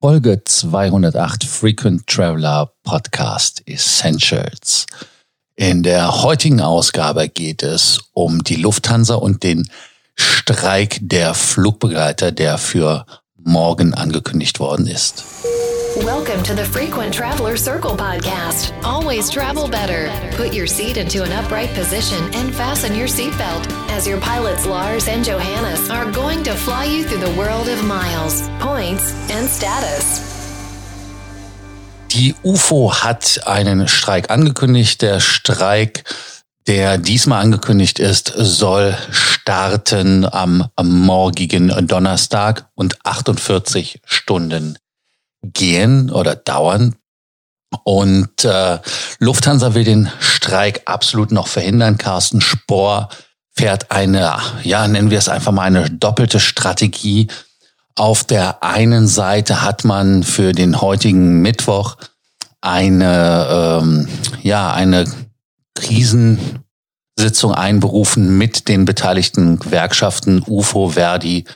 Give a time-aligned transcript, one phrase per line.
[0.00, 4.86] Folge 208 Frequent Traveler Podcast Essentials.
[5.56, 9.68] In der heutigen Ausgabe geht es um die Lufthansa und den
[10.14, 13.06] Streik der Flugbegleiter, der für
[13.44, 15.24] morgen angekündigt worden ist.
[16.04, 18.72] Welcome to the Frequent Traveler Circle podcast.
[18.84, 20.10] Always travel better.
[20.36, 25.08] Put your seat into an upright position and fasten your seatbelt as your pilots Lars
[25.08, 30.20] and Johannes are going to fly you through the world of miles, points and status.
[32.12, 35.02] Die UFO hat einen Streik angekündigt.
[35.02, 36.04] Der Streik,
[36.66, 38.96] der diesmal angekündigt ist, soll
[39.48, 44.76] starten am, am morgigen Donnerstag und 48 Stunden
[45.42, 46.96] gehen oder dauern.
[47.82, 48.78] Und äh,
[49.20, 51.96] Lufthansa will den Streik absolut noch verhindern.
[51.96, 53.08] Carsten Spohr
[53.56, 57.28] fährt eine, ja, nennen wir es einfach mal eine doppelte Strategie.
[57.96, 61.96] Auf der einen Seite hat man für den heutigen Mittwoch
[62.60, 64.08] eine, ähm,
[64.42, 65.06] ja, eine
[67.18, 71.46] Krisensitzung einberufen mit den beteiligten Gewerkschaften UFO, Verdi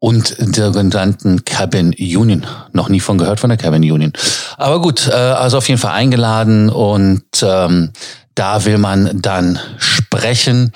[0.00, 2.44] und der genannten Cabin Union.
[2.72, 4.12] Noch nie von gehört von der Cabin Union.
[4.56, 7.92] Aber gut, äh, also auf jeden Fall eingeladen und ähm,
[8.34, 10.72] da will man dann sprechen.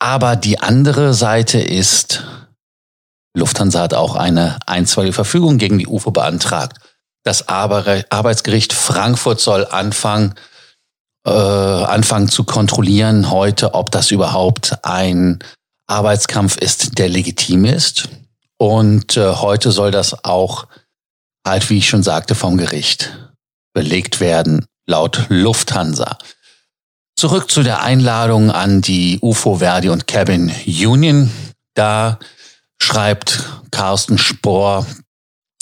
[0.00, 2.24] Aber die andere Seite ist,
[3.36, 6.78] Lufthansa hat auch eine einstweilige Verfügung gegen die UFO beantragt.
[7.22, 10.34] Das Arbeitsgericht Frankfurt soll anfangen,
[11.26, 15.38] äh, anfangen zu kontrollieren heute, ob das überhaupt ein
[15.86, 18.08] Arbeitskampf ist, der legitim ist.
[18.56, 20.66] Und äh, heute soll das auch
[21.46, 23.16] halt, wie ich schon sagte, vom Gericht
[23.72, 26.18] belegt werden, laut Lufthansa.
[27.16, 31.30] Zurück zu der Einladung an die UFO Verdi und Cabin Union.
[31.74, 32.18] Da
[32.80, 34.86] schreibt Carsten Spohr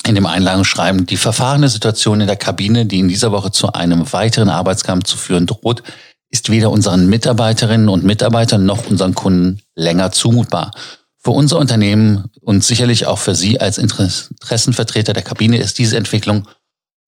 [0.08, 4.10] in dem Einladungsschreiben, die verfahrene Situation in der Kabine, die in dieser Woche zu einem
[4.12, 5.82] weiteren Arbeitskampf zu führen droht,
[6.30, 10.72] ist weder unseren Mitarbeiterinnen und Mitarbeitern noch unseren Kunden länger zumutbar.
[11.18, 16.48] Für unser Unternehmen und sicherlich auch für Sie als Interessenvertreter der Kabine ist diese Entwicklung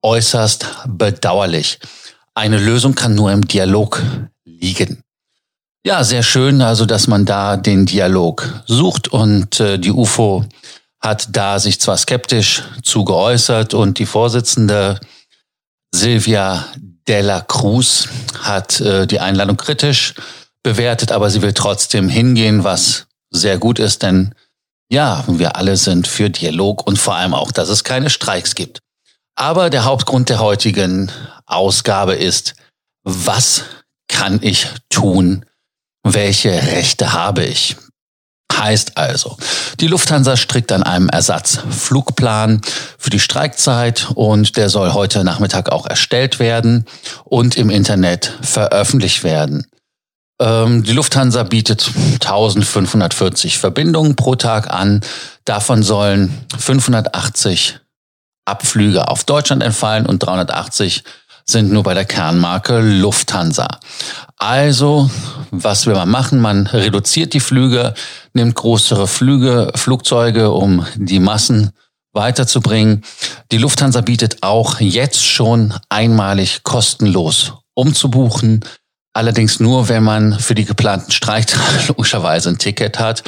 [0.02, 1.78] äußerst bedauerlich.
[2.34, 4.02] Eine Lösung kann nur im Dialog
[4.44, 5.02] liegen.
[5.86, 10.44] Ja, sehr schön, also dass man da den Dialog sucht und äh, die UFO
[11.00, 15.00] hat da sich zwar skeptisch zu geäußert und die Vorsitzende
[15.94, 16.66] Silvia
[17.08, 18.08] Della Cruz
[18.40, 20.14] hat äh, die Einladung kritisch
[20.62, 24.34] bewertet, aber sie will trotzdem hingehen, was sehr gut ist, denn
[24.92, 28.80] ja, wir alle sind für Dialog und vor allem auch, dass es keine Streiks gibt.
[29.36, 31.10] Aber der Hauptgrund der heutigen
[31.46, 32.54] Ausgabe ist,
[33.04, 33.64] was
[34.08, 35.46] kann ich tun?
[36.02, 37.76] Welche Rechte habe ich?
[38.52, 39.36] Heißt also,
[39.80, 42.60] die Lufthansa strickt an einem Ersatzflugplan
[42.98, 46.86] für die Streikzeit und der soll heute Nachmittag auch erstellt werden
[47.24, 49.66] und im Internet veröffentlicht werden.
[50.40, 55.00] Ähm, die Lufthansa bietet 1540 Verbindungen pro Tag an.
[55.44, 57.78] Davon sollen 580
[58.46, 61.04] Abflüge auf Deutschland entfallen und 380
[61.50, 63.68] sind nur bei der Kernmarke Lufthansa.
[64.36, 65.10] Also,
[65.50, 66.40] was will man machen?
[66.40, 67.94] Man reduziert die Flüge,
[68.32, 71.72] nimmt größere Flüge, Flugzeuge, um die Massen
[72.12, 73.04] weiterzubringen.
[73.52, 78.64] Die Lufthansa bietet auch jetzt schon einmalig kostenlos umzubuchen.
[79.12, 83.24] Allerdings nur, wenn man für die geplanten Streiktage logischerweise ein Ticket hat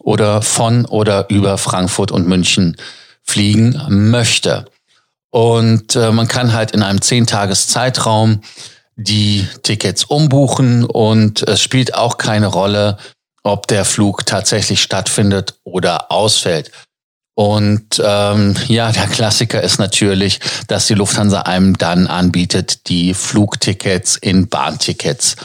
[0.00, 2.76] oder von oder über Frankfurt und München
[3.22, 4.66] fliegen möchte.
[5.36, 8.40] Und äh, man kann halt in einem Zehntages-Zeitraum
[8.96, 12.96] die Tickets umbuchen und es spielt auch keine Rolle,
[13.42, 16.70] ob der Flug tatsächlich stattfindet oder ausfällt.
[17.34, 24.16] Und ähm, ja, der Klassiker ist natürlich, dass die Lufthansa einem dann anbietet, die Flugtickets
[24.16, 25.36] in Bahntickets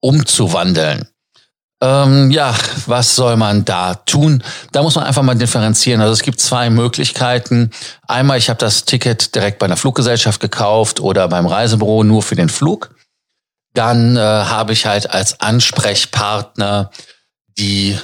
[0.00, 1.06] umzuwandeln.
[1.84, 2.54] Ähm, ja,
[2.86, 4.42] was soll man da tun?
[4.72, 6.00] Da muss man einfach mal differenzieren.
[6.00, 7.72] Also es gibt zwei Möglichkeiten.
[8.08, 12.36] Einmal, ich habe das Ticket direkt bei einer Fluggesellschaft gekauft oder beim Reisebüro nur für
[12.36, 12.94] den Flug.
[13.74, 16.90] Dann äh, habe ich halt als Ansprechpartner
[17.58, 17.98] die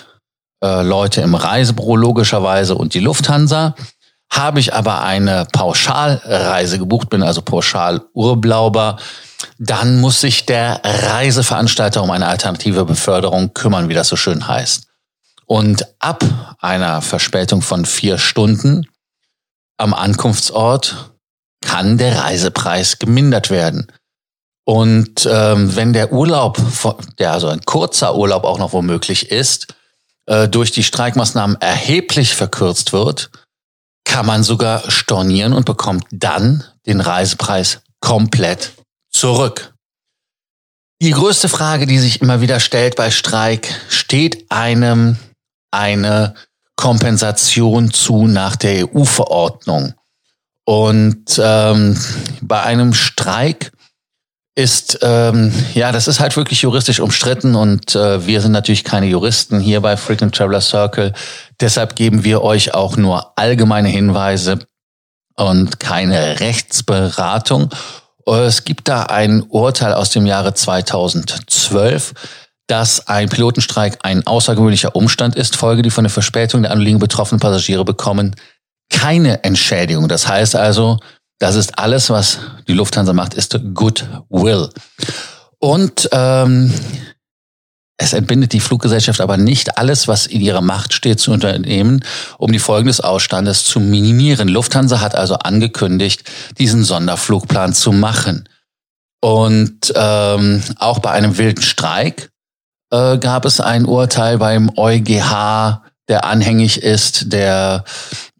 [0.62, 3.74] äh, Leute im Reisebüro logischerweise und die Lufthansa.
[4.30, 8.98] Habe ich aber eine Pauschalreise gebucht, bin also Pauschal-Urlauber,
[9.58, 14.86] dann muss sich der Reiseveranstalter um eine alternative Beförderung kümmern, wie das so schön heißt.
[15.46, 16.24] Und ab
[16.58, 18.86] einer Verspätung von vier Stunden
[19.78, 21.12] am Ankunftsort
[21.60, 23.90] kann der Reisepreis gemindert werden.
[24.64, 26.60] Und ähm, wenn der Urlaub,
[27.18, 29.74] der also ein kurzer Urlaub auch noch womöglich ist,
[30.26, 33.30] äh, durch die Streikmaßnahmen erheblich verkürzt wird,
[34.04, 38.72] kann man sogar stornieren und bekommt dann den Reisepreis komplett
[39.10, 39.74] zurück.
[41.02, 45.16] Die größte Frage, die sich immer wieder stellt bei Streik, steht einem
[45.70, 46.34] eine
[46.76, 49.94] Kompensation zu nach der EU-Verordnung.
[50.64, 51.98] Und ähm,
[52.42, 53.72] bei einem Streik
[54.54, 59.06] ist, ähm, ja, das ist halt wirklich juristisch umstritten und äh, wir sind natürlich keine
[59.06, 61.14] Juristen hier bei Frequent Traveler Circle.
[61.60, 64.58] Deshalb geben wir euch auch nur allgemeine Hinweise
[65.36, 67.70] und keine Rechtsberatung.
[68.26, 72.14] Es gibt da ein Urteil aus dem Jahre 2012,
[72.66, 77.40] dass ein Pilotenstreik ein außergewöhnlicher Umstand ist, Folge, die von der Verspätung der Anliegen betroffenen
[77.40, 78.36] Passagiere bekommen
[78.90, 80.08] keine Entschädigung.
[80.08, 80.98] Das heißt also,
[81.38, 82.38] das ist alles, was
[82.68, 84.68] die Lufthansa macht, ist Goodwill.
[85.58, 86.74] Und ähm,
[88.02, 92.02] es entbindet die Fluggesellschaft aber nicht alles, was in ihrer Macht steht, zu unternehmen,
[92.38, 94.48] um die Folgen des Ausstandes zu minimieren.
[94.48, 96.24] Lufthansa hat also angekündigt,
[96.58, 98.48] diesen Sonderflugplan zu machen.
[99.20, 102.30] Und ähm, auch bei einem wilden Streik
[102.90, 107.84] äh, gab es ein Urteil beim EuGH, der anhängig ist, der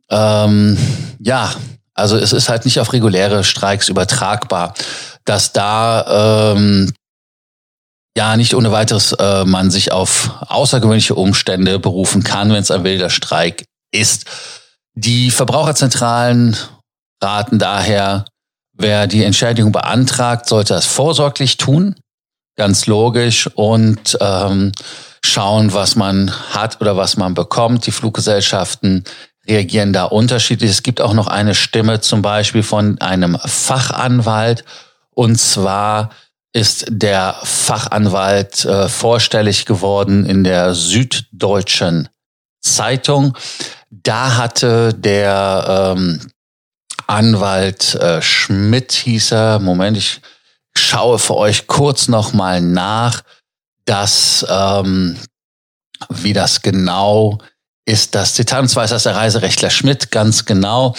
[0.09, 0.79] ähm,
[1.19, 1.53] ja,
[1.93, 4.73] also es ist halt nicht auf reguläre Streiks übertragbar,
[5.27, 6.95] dass da ähm,
[8.17, 12.85] ja nicht ohne weiteres äh, man sich auf außergewöhnliche Umstände berufen kann, wenn es ein
[12.85, 14.27] wilder Streik ist.
[14.95, 16.57] Die Verbraucherzentralen
[17.23, 18.25] raten daher,
[18.73, 21.95] wer die Entschädigung beantragt, sollte das vorsorglich tun,
[22.57, 24.73] ganz logisch und ähm,
[25.25, 27.87] schauen, was man hat oder was man bekommt.
[27.87, 29.05] Die Fluggesellschaften
[29.47, 30.71] reagieren da unterschiedlich.
[30.71, 34.65] Es gibt auch noch eine Stimme zum Beispiel von einem Fachanwalt.
[35.15, 36.11] Und zwar
[36.53, 42.09] ist der Fachanwalt äh, vorstellig geworden in der Süddeutschen
[42.61, 43.37] Zeitung.
[43.91, 46.31] Da hatte der ähm,
[47.07, 50.21] Anwalt äh, Schmidt hieß er, Moment, ich
[50.77, 53.23] schaue für euch kurz nochmal nach,
[53.85, 55.17] dass ähm,
[56.09, 57.39] wie das genau
[57.85, 60.95] ist das Zitat, und zwar ist das der Reiserechtler Schmidt ganz genau.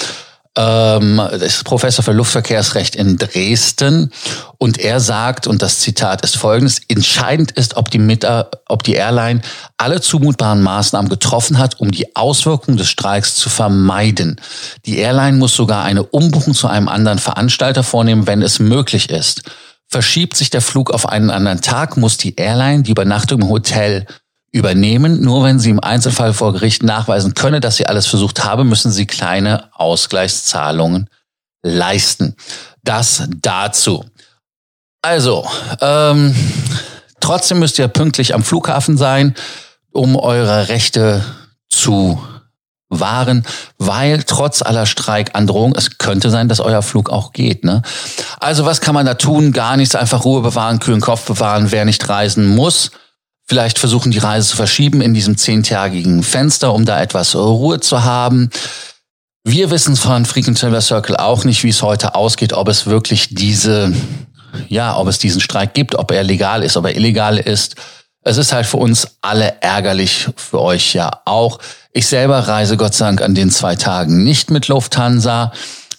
[0.58, 4.12] Ähm, ist Professor für Luftverkehrsrecht in Dresden
[4.58, 8.28] und er sagt, und das Zitat ist folgendes, entscheidend ist, ob die, Mit
[8.68, 9.42] ob die Airline
[9.78, 14.42] alle zumutbaren Maßnahmen getroffen hat, um die Auswirkungen des Streiks zu vermeiden.
[14.86, 19.44] Die Airline muss sogar eine Umbuchung zu einem anderen Veranstalter vornehmen, wenn es möglich ist.
[19.88, 24.06] Verschiebt sich der Flug auf einen anderen Tag, muss die Airline die Übernachtung im Hotel
[24.52, 25.22] übernehmen.
[25.22, 28.92] Nur wenn Sie im Einzelfall vor Gericht nachweisen können, dass Sie alles versucht haben, müssen
[28.92, 31.10] Sie kleine Ausgleichszahlungen
[31.64, 32.36] leisten.
[32.84, 34.06] Das dazu.
[35.02, 35.48] Also,
[35.80, 36.36] ähm,
[37.20, 39.36] trotzdem müsst ihr pünktlich am Flughafen sein,
[39.92, 41.24] um eure Rechte
[41.70, 42.22] zu
[42.90, 43.46] wahren,
[43.78, 47.64] weil trotz aller Streikandrohung, es könnte sein, dass euer Flug auch geht.
[47.64, 47.82] Ne?
[48.40, 49.54] Also was kann man da tun?
[49.54, 51.72] Gar nichts, einfach Ruhe bewahren, kühlen Kopf bewahren.
[51.72, 52.92] Wer nicht reisen muss,
[53.52, 58.06] vielleicht versuchen, die Reise zu verschieben in diesem zehntägigen Fenster, um da etwas Ruhe zu
[58.06, 58.50] haben.
[59.44, 63.36] Wir wissen von Frequent Traveler Circle auch nicht, wie es heute ausgeht, ob es wirklich
[63.36, 63.92] diese,
[64.70, 67.76] ja, ob es diesen Streik gibt, ob er legal ist, ob er illegal ist.
[68.24, 71.60] Es ist halt für uns alle ärgerlich, für euch ja auch.
[71.92, 75.52] Ich selber reise Gott sei Dank an den zwei Tagen nicht mit Lufthansa.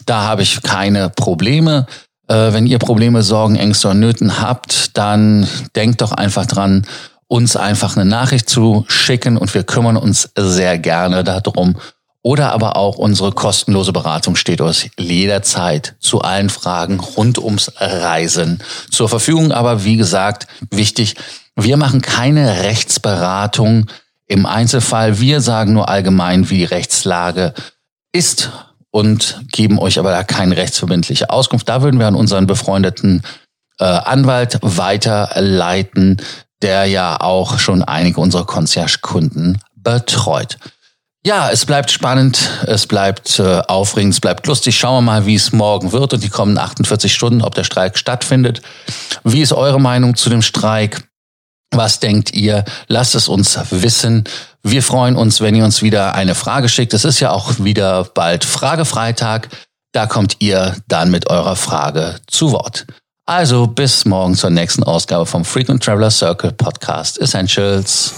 [0.07, 1.87] Da habe ich keine Probleme.
[2.29, 6.87] Äh, wenn ihr Probleme, Sorgen, Ängste und Nöten habt, dann denkt doch einfach dran,
[7.33, 11.79] uns einfach eine Nachricht zu schicken und wir kümmern uns sehr gerne darum.
[12.21, 18.63] Oder aber auch unsere kostenlose Beratung steht uns jederzeit zu allen Fragen rund ums Reisen
[18.91, 19.51] zur Verfügung.
[19.51, 21.17] Aber wie gesagt, wichtig,
[21.57, 23.87] wir machen keine Rechtsberatung
[24.27, 25.19] im Einzelfall.
[25.19, 27.55] Wir sagen nur allgemein, wie die Rechtslage
[28.13, 28.51] ist
[28.91, 31.67] und geben euch aber da keine rechtsverbindliche Auskunft.
[31.67, 33.23] Da würden wir an unseren befreundeten
[33.79, 36.21] äh, Anwalt weiterleiten,
[36.63, 40.59] der ja auch schon einige unserer Concierge-Kunden betreut.
[41.25, 44.77] Ja, es bleibt spannend, es bleibt äh, aufregend, es bleibt lustig.
[44.77, 47.97] Schauen wir mal, wie es morgen wird und die kommenden 48 Stunden, ob der Streik
[47.97, 48.61] stattfindet.
[49.23, 51.05] Wie ist eure Meinung zu dem Streik?
[51.71, 52.65] Was denkt ihr?
[52.89, 54.25] Lasst es uns wissen.
[54.65, 56.93] Wir freuen uns, wenn ihr uns wieder eine Frage schickt.
[56.93, 59.49] Es ist ja auch wieder bald Fragefreitag.
[59.93, 62.87] Da kommt ihr dann mit eurer Frage zu Wort.
[63.27, 68.13] Also bis morgen zur nächsten Ausgabe vom Frequent Traveler Circle Podcast Essentials.